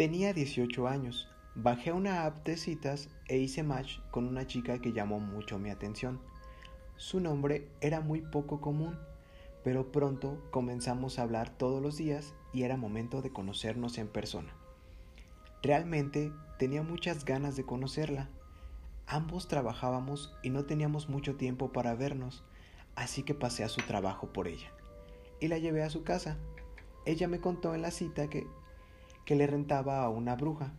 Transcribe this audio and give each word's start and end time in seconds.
Tenía 0.00 0.32
18 0.32 0.88
años. 0.88 1.28
Bajé 1.54 1.92
una 1.92 2.24
app 2.24 2.42
de 2.46 2.56
citas 2.56 3.10
e 3.28 3.36
hice 3.36 3.62
match 3.62 3.98
con 4.10 4.26
una 4.26 4.46
chica 4.46 4.78
que 4.78 4.94
llamó 4.94 5.20
mucho 5.20 5.58
mi 5.58 5.68
atención. 5.68 6.22
Su 6.96 7.20
nombre 7.20 7.68
era 7.82 8.00
muy 8.00 8.22
poco 8.22 8.62
común, 8.62 8.98
pero 9.62 9.92
pronto 9.92 10.42
comenzamos 10.52 11.18
a 11.18 11.22
hablar 11.24 11.50
todos 11.50 11.82
los 11.82 11.98
días 11.98 12.32
y 12.54 12.62
era 12.62 12.78
momento 12.78 13.20
de 13.20 13.30
conocernos 13.30 13.98
en 13.98 14.08
persona. 14.08 14.54
Realmente 15.62 16.32
tenía 16.58 16.82
muchas 16.82 17.26
ganas 17.26 17.54
de 17.56 17.66
conocerla. 17.66 18.30
Ambos 19.06 19.48
trabajábamos 19.48 20.34
y 20.42 20.48
no 20.48 20.64
teníamos 20.64 21.10
mucho 21.10 21.36
tiempo 21.36 21.72
para 21.72 21.94
vernos, 21.94 22.42
así 22.94 23.22
que 23.22 23.34
pasé 23.34 23.64
a 23.64 23.68
su 23.68 23.82
trabajo 23.82 24.32
por 24.32 24.48
ella 24.48 24.72
y 25.40 25.48
la 25.48 25.58
llevé 25.58 25.82
a 25.82 25.90
su 25.90 26.04
casa. 26.04 26.38
Ella 27.04 27.28
me 27.28 27.40
contó 27.40 27.74
en 27.74 27.82
la 27.82 27.90
cita 27.90 28.30
que 28.30 28.46
que 29.30 29.36
le 29.36 29.46
rentaba 29.46 30.02
a 30.02 30.08
una 30.08 30.34
bruja. 30.34 30.72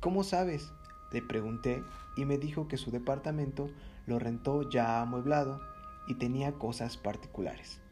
¿Cómo 0.00 0.24
sabes? 0.24 0.72
Le 1.12 1.20
pregunté 1.20 1.84
y 2.16 2.24
me 2.24 2.38
dijo 2.38 2.68
que 2.68 2.78
su 2.78 2.90
departamento 2.90 3.68
lo 4.06 4.18
rentó 4.18 4.70
ya 4.70 5.02
amueblado 5.02 5.60
y 6.06 6.14
tenía 6.14 6.52
cosas 6.52 6.96
particulares. 6.96 7.82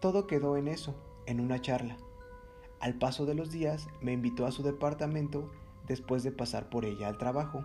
Todo 0.00 0.26
quedó 0.26 0.56
en 0.56 0.66
eso, 0.66 0.96
en 1.26 1.38
una 1.38 1.60
charla. 1.60 1.96
Al 2.80 2.94
paso 2.94 3.24
de 3.24 3.36
los 3.36 3.52
días 3.52 3.86
me 4.02 4.14
invitó 4.14 4.46
a 4.46 4.50
su 4.50 4.64
departamento 4.64 5.48
después 5.86 6.24
de 6.24 6.32
pasar 6.32 6.70
por 6.70 6.86
ella 6.86 7.06
al 7.06 7.18
trabajo. 7.18 7.62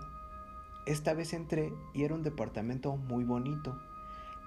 Esta 0.86 1.16
vez 1.16 1.34
entré 1.34 1.74
y 1.96 2.04
era 2.04 2.14
un 2.14 2.22
departamento 2.22 2.96
muy 2.96 3.24
bonito. 3.24 3.76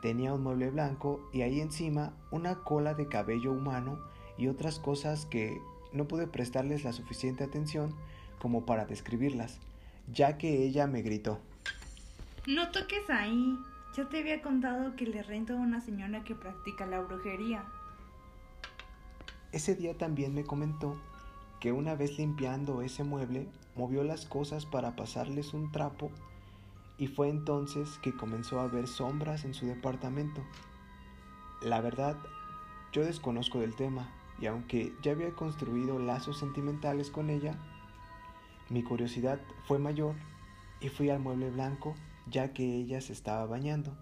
Tenía 0.03 0.35
un 0.35 0.45
mueble 0.45 0.71
blanco 0.71 1.29
y 1.33 1.43
ahí 1.43 1.61
encima 1.61 2.13
una 2.31 2.63
cola 2.63 2.95
de 2.95 3.09
cabello 3.09 3.51
humano 3.51 3.99
y 4.39 4.47
otras 4.47 4.79
cosas 4.79 5.27
que 5.27 5.61
no 5.93 6.07
pude 6.09 6.27
prestarles 6.27 6.85
la 6.85 6.93
suficiente 6.93 7.45
atención 7.45 7.95
como 8.41 8.67
para 8.67 8.87
describirlas, 8.87 9.59
ya 10.13 10.39
que 10.39 10.65
ella 10.65 10.87
me 10.87 11.03
gritó. 11.03 11.41
No 12.47 12.71
toques 12.71 13.09
ahí. 13.11 13.59
Ya 13.97 14.09
te 14.09 14.19
había 14.19 14.43
contado 14.43 14.95
que 14.95 15.07
le 15.07 15.23
rento 15.23 15.55
a 15.55 15.57
una 15.57 15.81
señora 15.81 16.23
que 16.23 16.35
practica 16.35 16.87
la 16.87 17.01
brujería. 17.01 17.65
Ese 19.53 19.75
día 19.75 19.97
también 19.97 20.35
me 20.35 20.45
comentó 20.45 21.01
que 21.61 21.73
una 21.73 21.95
vez 21.95 22.19
limpiando 22.19 22.83
ese 22.83 23.05
mueble 23.05 23.49
movió 23.75 24.05
las 24.05 24.27
cosas 24.27 24.67
para 24.67 24.97
pasarles 24.97 25.55
un 25.55 25.73
trapo 25.73 26.11
y 26.99 27.09
fue 27.09 27.29
entonces 27.29 27.99
que 28.03 28.15
comenzó 28.15 28.61
a 28.61 28.69
ver 28.69 28.87
sombras 28.87 29.45
en 29.45 29.55
su 29.55 29.67
departamento. 29.67 30.43
La 31.63 31.81
verdad, 31.81 32.17
yo 32.93 33.05
desconozco 33.05 33.61
del 33.61 33.75
tema, 33.75 34.09
y 34.41 34.47
aunque 34.47 34.93
ya 35.03 35.13
había 35.13 35.33
construido 35.33 35.99
lazos 35.99 36.39
sentimentales 36.39 37.11
con 37.11 37.31
ella, 37.31 37.59
mi 38.69 38.83
curiosidad 38.83 39.41
fue 39.67 39.79
mayor 39.79 40.15
y 40.81 40.89
fui 40.89 41.11
al 41.11 41.21
mueble 41.21 41.51
blanco 41.51 41.95
ya 42.29 42.53
que 42.53 42.65
ella 42.65 43.01
se 43.01 43.13
estaba 43.13 43.47
bañando. 43.47 43.97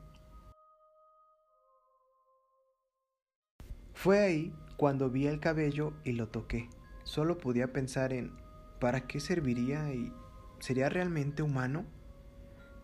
Fue 3.92 4.18
ahí 4.18 4.54
cuando 4.76 5.10
vi 5.10 5.26
el 5.26 5.40
cabello 5.40 5.94
y 6.04 6.12
lo 6.12 6.28
toqué. 6.28 6.68
Solo 7.04 7.38
podía 7.38 7.72
pensar 7.72 8.12
en 8.12 8.32
¿para 8.80 9.06
qué 9.06 9.20
serviría 9.20 9.94
y 9.94 10.12
sería 10.58 10.88
realmente 10.88 11.42
humano? 11.42 11.84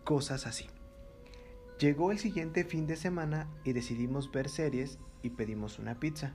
Cosas 0.03 0.47
así. 0.47 0.67
Llegó 1.79 2.11
el 2.11 2.19
siguiente 2.19 2.63
fin 2.63 2.87
de 2.87 2.95
semana 2.95 3.49
y 3.63 3.73
decidimos 3.73 4.31
ver 4.31 4.49
series 4.49 4.99
y 5.23 5.31
pedimos 5.31 5.79
una 5.79 5.99
pizza. 5.99 6.33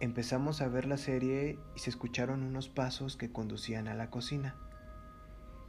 Empezamos 0.00 0.60
a 0.60 0.68
ver 0.68 0.86
la 0.86 0.96
serie 0.96 1.58
y 1.74 1.80
se 1.80 1.90
escucharon 1.90 2.44
unos 2.44 2.68
pasos 2.68 3.16
que 3.16 3.32
conducían 3.32 3.88
a 3.88 3.94
la 3.94 4.10
cocina. 4.10 4.54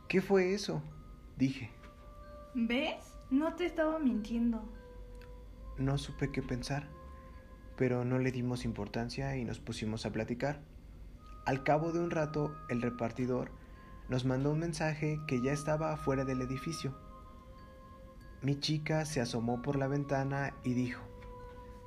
¿Qué 0.08 0.22
fue 0.22 0.54
eso? 0.54 0.84
dije. 1.38 1.72
¿Ves? 2.54 3.16
No 3.32 3.56
te 3.56 3.66
estaba 3.66 3.98
mintiendo. 3.98 4.62
No 5.78 5.98
supe 5.98 6.32
qué 6.32 6.44
pensar, 6.44 6.88
pero 7.76 8.06
no 8.06 8.20
le 8.20 8.32
dimos 8.32 8.66
importancia 8.66 9.36
y 9.38 9.46
nos 9.46 9.60
pusimos 9.60 10.06
a 10.06 10.12
platicar. 10.12 10.62
Al 11.46 11.64
cabo 11.64 11.92
de 11.92 12.00
un 12.00 12.12
rato, 12.12 12.56
el 12.70 12.82
repartidor 12.82 13.52
nos 14.10 14.26
mandó 14.26 14.52
un 14.52 14.60
mensaje 14.60 15.20
que 15.28 15.42
ya 15.42 15.54
estaba 15.54 15.94
afuera 15.94 16.26
del 16.26 16.42
edificio. 16.42 16.96
Mi 18.42 18.60
chica 18.60 19.06
se 19.06 19.22
asomó 19.22 19.62
por 19.62 19.76
la 19.76 19.88
ventana 19.88 20.54
y 20.64 20.74
dijo, 20.74 21.02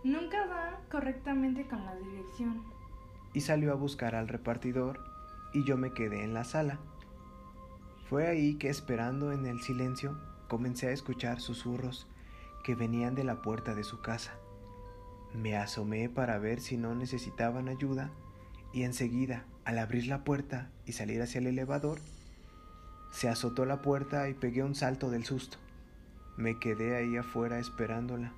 Nunca 0.04 0.46
va 0.46 0.80
correctamente 0.90 1.66
con 1.68 1.84
la 1.84 1.94
dirección. 1.94 2.62
Y 3.32 3.40
salió 3.42 3.72
a 3.72 3.76
buscar 3.76 4.14
al 4.14 4.28
repartidor 4.28 5.00
y 5.52 5.64
yo 5.64 5.76
me 5.76 5.92
quedé 5.92 6.24
en 6.24 6.34
la 6.34 6.44
sala. 6.44 6.78
Fue 8.08 8.26
ahí 8.26 8.58
que 8.58 8.68
esperando 8.68 9.32
en 9.32 9.46
el 9.46 9.60
silencio 9.60 10.18
comencé 10.48 10.88
a 10.88 10.92
escuchar 10.92 11.40
susurros 11.40 12.06
que 12.64 12.74
venían 12.74 13.14
de 13.14 13.24
la 13.24 13.42
puerta 13.42 13.74
de 13.74 13.84
su 13.84 14.00
casa. 14.00 14.32
Me 15.34 15.56
asomé 15.56 16.08
para 16.08 16.38
ver 16.38 16.60
si 16.60 16.76
no 16.76 16.94
necesitaban 16.94 17.68
ayuda 17.68 18.10
y 18.72 18.82
enseguida, 18.82 19.44
al 19.64 19.78
abrir 19.78 20.06
la 20.08 20.24
puerta 20.24 20.70
y 20.84 20.92
salir 20.92 21.22
hacia 21.22 21.38
el 21.38 21.46
elevador, 21.46 22.00
se 23.12 23.28
azotó 23.28 23.64
la 23.66 23.82
puerta 23.82 24.28
y 24.28 24.34
pegué 24.34 24.62
un 24.62 24.74
salto 24.74 25.10
del 25.10 25.24
susto. 25.24 25.58
Me 26.36 26.58
quedé 26.58 26.96
ahí 26.96 27.16
afuera 27.16 27.58
esperándola. 27.58 28.32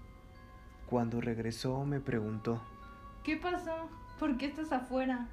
Cuando 0.86 1.20
regresó 1.20 1.84
me 1.84 2.00
preguntó, 2.00 2.62
¿Qué 3.22 3.36
pasó? 3.36 3.88
¿Por 4.18 4.36
qué 4.36 4.46
estás 4.46 4.70
afuera? 4.70 5.28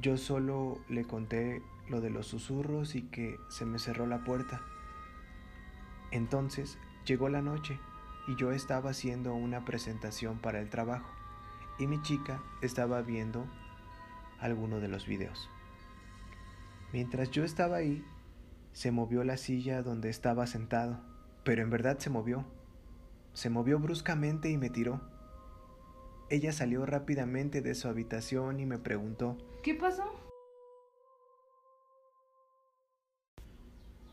Yo 0.00 0.16
solo 0.16 0.78
le 0.88 1.04
conté 1.04 1.62
lo 1.88 2.00
de 2.00 2.10
los 2.10 2.26
susurros 2.26 2.94
y 2.94 3.02
que 3.02 3.38
se 3.48 3.66
me 3.66 3.78
cerró 3.78 4.06
la 4.06 4.24
puerta. 4.24 4.62
Entonces 6.10 6.78
llegó 7.04 7.28
la 7.28 7.42
noche 7.42 7.78
y 8.26 8.36
yo 8.36 8.52
estaba 8.52 8.90
haciendo 8.90 9.34
una 9.34 9.64
presentación 9.64 10.38
para 10.38 10.60
el 10.60 10.70
trabajo 10.70 11.10
y 11.78 11.86
mi 11.86 12.00
chica 12.02 12.42
estaba 12.62 13.02
viendo 13.02 13.46
alguno 14.40 14.80
de 14.80 14.88
los 14.88 15.06
videos. 15.06 15.50
Mientras 16.92 17.30
yo 17.30 17.44
estaba 17.44 17.76
ahí, 17.76 18.04
se 18.72 18.90
movió 18.90 19.24
la 19.24 19.36
silla 19.36 19.82
donde 19.82 20.10
estaba 20.10 20.46
sentado, 20.46 21.00
pero 21.44 21.62
en 21.62 21.70
verdad 21.70 21.98
se 21.98 22.10
movió. 22.10 22.44
Se 23.34 23.50
movió 23.50 23.80
bruscamente 23.80 24.48
y 24.48 24.56
me 24.56 24.70
tiró. 24.70 25.00
Ella 26.30 26.52
salió 26.52 26.86
rápidamente 26.86 27.62
de 27.62 27.74
su 27.74 27.88
habitación 27.88 28.60
y 28.60 28.66
me 28.66 28.78
preguntó, 28.78 29.36
¿Qué 29.62 29.74
pasó? 29.74 30.04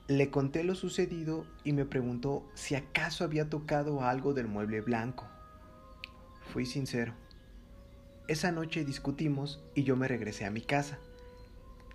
Le 0.08 0.32
conté 0.32 0.64
lo 0.64 0.74
sucedido 0.74 1.46
y 1.64 1.72
me 1.72 1.86
preguntó 1.86 2.50
si 2.56 2.74
acaso 2.74 3.24
había 3.24 3.48
tocado 3.50 4.02
algo 4.02 4.34
del 4.34 4.48
mueble 4.48 4.82
blanco. 4.82 5.28
Fui 6.52 6.66
sincero. 6.66 7.14
Esa 8.28 8.52
noche 8.52 8.84
discutimos 8.84 9.64
y 9.76 9.84
yo 9.84 9.96
me 9.96 10.08
regresé 10.08 10.46
a 10.46 10.52
mi 10.52 10.62
casa. 10.62 10.98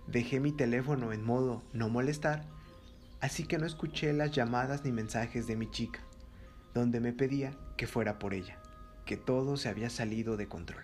Dejé 0.07 0.39
mi 0.39 0.53
teléfono 0.53 1.11
en 1.11 1.23
modo 1.25 1.61
no 1.73 1.89
molestar, 1.89 2.45
así 3.19 3.45
que 3.45 3.57
no 3.57 3.65
escuché 3.65 4.13
las 4.13 4.31
llamadas 4.31 4.85
ni 4.85 4.93
mensajes 4.93 5.45
de 5.45 5.57
mi 5.57 5.69
chica 5.69 6.06
donde 6.73 6.99
me 6.99 7.13
pedía 7.13 7.57
que 7.75 7.87
fuera 7.87 8.19
por 8.19 8.33
ella, 8.33 8.59
que 9.05 9.17
todo 9.17 9.57
se 9.57 9.69
había 9.69 9.89
salido 9.89 10.37
de 10.37 10.47
control. 10.47 10.83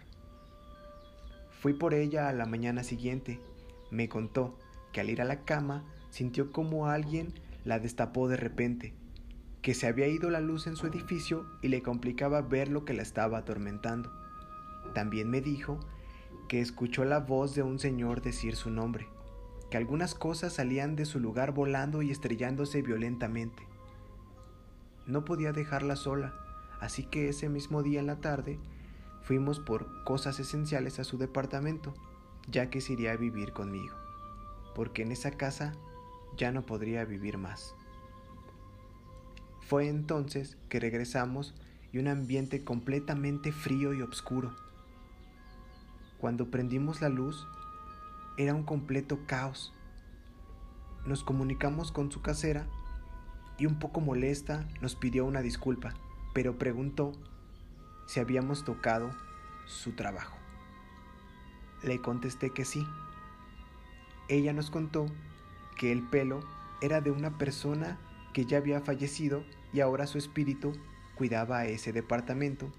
Fui 1.63 1.73
por 1.73 1.93
ella 1.93 2.27
a 2.27 2.33
la 2.33 2.45
mañana 2.45 2.83
siguiente. 2.83 3.39
Me 3.89 4.09
contó 4.09 4.57
que 4.91 4.99
al 4.99 5.09
ir 5.09 5.21
a 5.21 5.25
la 5.25 5.45
cama 5.45 5.85
sintió 6.09 6.51
como 6.51 6.87
alguien 6.87 7.33
la 7.63 7.79
destapó 7.79 8.27
de 8.27 8.35
repente, 8.35 8.93
que 9.61 9.73
se 9.73 9.87
había 9.87 10.07
ido 10.07 10.29
la 10.29 10.41
luz 10.41 10.67
en 10.67 10.75
su 10.75 10.87
edificio 10.87 11.45
y 11.61 11.69
le 11.69 11.81
complicaba 11.81 12.41
ver 12.41 12.67
lo 12.67 12.83
que 12.83 12.93
la 12.93 13.01
estaba 13.01 13.37
atormentando. 13.37 14.11
También 14.93 15.29
me 15.29 15.39
dijo 15.39 15.79
que 16.49 16.59
escuchó 16.59 17.05
la 17.05 17.19
voz 17.19 17.55
de 17.55 17.63
un 17.63 17.79
señor 17.79 18.21
decir 18.21 18.57
su 18.57 18.69
nombre, 18.69 19.07
que 19.71 19.77
algunas 19.77 20.15
cosas 20.15 20.53
salían 20.53 20.95
de 20.97 21.05
su 21.05 21.19
lugar 21.19 21.53
volando 21.53 22.01
y 22.01 22.11
estrellándose 22.11 22.81
violentamente, 22.81 23.63
no 25.05 25.25
podía 25.25 25.51
dejarla 25.51 25.95
sola, 25.95 26.33
así 26.79 27.03
que 27.03 27.29
ese 27.29 27.49
mismo 27.49 27.83
día 27.83 27.99
en 27.99 28.07
la 28.07 28.21
tarde 28.21 28.59
fuimos 29.21 29.59
por 29.59 30.03
cosas 30.03 30.39
esenciales 30.39 30.99
a 30.99 31.03
su 31.03 31.17
departamento, 31.17 31.93
ya 32.47 32.69
que 32.69 32.81
se 32.81 32.93
iría 32.93 33.11
a 33.11 33.17
vivir 33.17 33.53
conmigo, 33.53 33.95
porque 34.75 35.01
en 35.01 35.11
esa 35.11 35.31
casa 35.31 35.73
ya 36.37 36.51
no 36.51 36.65
podría 36.65 37.05
vivir 37.05 37.37
más. 37.37 37.75
Fue 39.61 39.87
entonces 39.87 40.57
que 40.69 40.79
regresamos 40.79 41.55
y 41.91 41.99
un 41.99 42.07
ambiente 42.07 42.63
completamente 42.63 43.51
frío 43.51 43.93
y 43.93 44.01
oscuro. 44.01 44.53
Cuando 46.19 46.49
prendimos 46.49 47.01
la 47.01 47.09
luz, 47.09 47.47
era 48.37 48.53
un 48.53 48.63
completo 48.63 49.19
caos. 49.25 49.73
Nos 51.05 51.23
comunicamos 51.23 51.91
con 51.91 52.11
su 52.11 52.21
casera 52.21 52.67
y 53.57 53.65
un 53.65 53.79
poco 53.79 54.01
molesta 54.01 54.67
nos 54.81 54.95
pidió 54.95 55.25
una 55.25 55.41
disculpa, 55.41 55.93
pero 56.33 56.57
preguntó 56.57 57.13
si 58.07 58.19
habíamos 58.19 58.63
tocado 58.63 59.11
su 59.65 59.93
trabajo. 59.93 60.37
Le 61.83 61.99
contesté 61.99 62.51
que 62.51 62.65
sí. 62.65 62.85
ella 64.29 64.53
nos 64.53 64.71
contó 64.71 65.05
que 65.77 65.91
el 65.91 66.01
pelo 66.01 66.39
era 66.81 67.01
de 67.01 67.11
una 67.11 67.37
persona 67.37 67.99
que 68.33 68.45
ya 68.45 68.57
había 68.57 68.81
fallecido 68.81 69.43
y 69.73 69.81
ahora 69.81 70.07
su 70.07 70.17
espíritu 70.17 70.73
cuidaba 71.15 71.65
ese 71.65 71.91
departamento. 71.91 72.71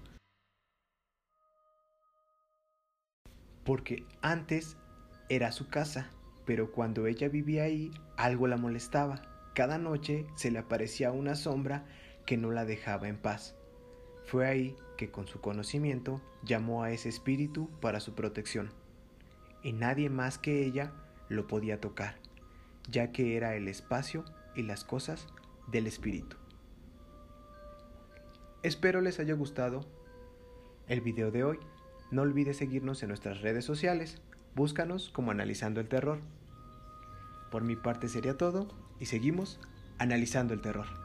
Porque 3.63 4.05
antes 4.21 4.77
era 5.29 5.51
su 5.51 5.69
casa, 5.69 6.09
pero 6.45 6.71
cuando 6.71 7.07
ella 7.07 7.29
vivía 7.29 7.63
ahí 7.63 7.91
algo 8.17 8.47
la 8.47 8.57
molestaba. 8.57 9.34
Cada 9.55 9.77
noche 9.77 10.27
se 10.35 10.51
le 10.51 10.59
aparecía 10.59 11.13
una 11.13 11.33
sombra 11.33 11.85
que 12.25 12.35
no 12.35 12.51
la 12.51 12.65
dejaba 12.65 13.07
en 13.07 13.15
paz. 13.15 13.55
Fue 14.25 14.45
ahí 14.45 14.75
que 14.97 15.11
con 15.11 15.27
su 15.27 15.39
conocimiento 15.39 16.21
llamó 16.43 16.83
a 16.83 16.91
ese 16.91 17.07
espíritu 17.07 17.69
para 17.79 18.01
su 18.01 18.15
protección. 18.15 18.73
Y 19.63 19.71
nadie 19.71 20.09
más 20.09 20.37
que 20.37 20.65
ella 20.65 20.91
lo 21.29 21.47
podía 21.47 21.79
tocar, 21.79 22.17
ya 22.89 23.13
que 23.13 23.37
era 23.37 23.55
el 23.55 23.69
espacio 23.69 24.25
y 24.55 24.63
las 24.63 24.83
cosas 24.83 25.25
del 25.67 25.87
espíritu. 25.87 26.35
Espero 28.61 28.99
les 28.99 29.19
haya 29.21 29.35
gustado 29.35 29.85
el 30.89 30.99
video 30.99 31.31
de 31.31 31.45
hoy. 31.45 31.59
No 32.11 32.23
olvides 32.23 32.57
seguirnos 32.57 33.03
en 33.03 33.07
nuestras 33.07 33.39
redes 33.39 33.63
sociales. 33.63 34.21
Búscanos 34.53 35.11
como 35.11 35.31
Analizando 35.31 35.79
el 35.79 35.87
Terror. 35.87 36.19
Por 37.49 37.63
mi 37.63 37.75
parte 37.75 38.07
sería 38.07 38.37
todo 38.37 38.67
y 38.99 39.05
seguimos 39.05 39.59
analizando 39.97 40.53
el 40.53 40.61
terror. 40.61 41.04